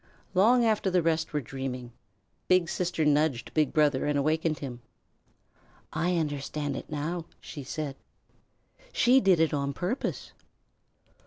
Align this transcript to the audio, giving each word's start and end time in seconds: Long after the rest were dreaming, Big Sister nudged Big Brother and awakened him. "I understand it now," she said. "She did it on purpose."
Long 0.33 0.65
after 0.65 0.89
the 0.89 1.03
rest 1.03 1.31
were 1.31 1.41
dreaming, 1.41 1.91
Big 2.47 2.69
Sister 2.69 3.05
nudged 3.05 3.53
Big 3.53 3.71
Brother 3.71 4.07
and 4.07 4.17
awakened 4.17 4.57
him. 4.57 4.81
"I 5.93 6.15
understand 6.17 6.75
it 6.75 6.89
now," 6.89 7.25
she 7.39 7.61
said. 7.63 7.95
"She 8.91 9.21
did 9.21 9.39
it 9.39 9.53
on 9.53 9.73
purpose." 9.73 10.31